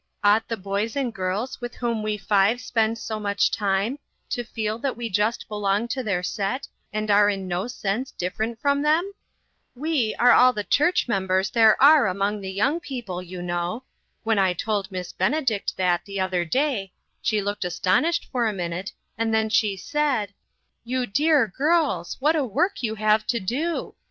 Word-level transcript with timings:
Ought 0.23 0.47
the 0.47 0.57
boys 0.57 0.95
and 0.95 1.13
girls 1.13 1.61
with 1.61 1.75
whom, 1.75 2.01
we 2.01 2.17
five 2.17 2.59
spend 2.59 2.97
so 2.97 3.19
much 3.19 3.51
time, 3.51 3.99
to 4.31 4.43
feel 4.43 4.79
that 4.79 4.97
we 4.97 5.11
just 5.11 5.47
belong 5.47 5.87
to 5.89 6.01
their 6.01 6.23
set, 6.23 6.67
and 6.91 7.11
are 7.11 7.29
in 7.29 7.47
no 7.47 7.67
sense 7.67 8.09
different 8.09 8.59
from 8.59 8.81
them? 8.81 9.13
We 9.75 10.15
are 10.17 10.31
all 10.31 10.53
the 10.53 10.63
church 10.63 11.07
members 11.07 11.51
there 11.51 11.79
are 11.79 12.07
among 12.07 12.41
the 12.41 12.49
young 12.49 12.79
people, 12.79 13.21
you 13.21 13.43
know. 13.43 13.83
When 14.23 14.39
I 14.39 14.53
told 14.53 14.89
Mi"ss 14.91 15.13
Benedict 15.13 15.77
that 15.77 16.03
the 16.05 16.19
other 16.19 16.45
day, 16.45 16.93
she 17.21 17.39
looked 17.39 17.63
astonished 17.63 18.25
for 18.31 18.47
a 18.47 18.53
minute, 18.53 18.93
and 19.19 19.31
then 19.31 19.49
she 19.49 19.77
said:' 19.77 20.33
You 20.93 21.05
dear 21.05 21.45
girls, 21.47 22.17
OUTSIDE 22.19 22.21
THE 22.21 22.25
CIRCLE. 22.25 22.25
137 22.25 22.25
what 22.25 22.35
a 22.35 22.51
work 22.51 22.81
you 22.81 22.95
have 22.95 23.27
to 23.27 23.39
do 23.39 23.93